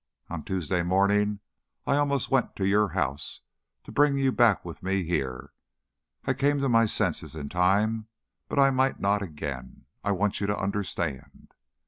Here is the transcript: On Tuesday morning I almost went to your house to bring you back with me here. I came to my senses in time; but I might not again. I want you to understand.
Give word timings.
On 0.31 0.43
Tuesday 0.43 0.81
morning 0.81 1.41
I 1.85 1.97
almost 1.97 2.31
went 2.31 2.55
to 2.55 2.65
your 2.65 2.87
house 2.87 3.41
to 3.83 3.91
bring 3.91 4.17
you 4.17 4.31
back 4.31 4.65
with 4.65 4.81
me 4.81 5.03
here. 5.03 5.53
I 6.25 6.33
came 6.33 6.59
to 6.61 6.67
my 6.67 6.87
senses 6.87 7.35
in 7.35 7.49
time; 7.49 8.07
but 8.49 8.57
I 8.57 8.71
might 8.71 8.99
not 8.99 9.21
again. 9.21 9.85
I 10.03 10.09
want 10.13 10.41
you 10.41 10.47
to 10.47 10.57
understand. 10.57 11.53